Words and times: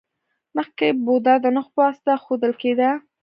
مخکې 0.57 0.87
بودا 1.05 1.35
د 1.43 1.45
نښو 1.55 1.71
په 1.75 1.79
واسطه 1.83 2.13
ښودل 2.23 2.53
کیده 2.61 2.89